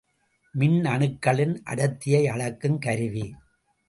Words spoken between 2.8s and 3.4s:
கருவி.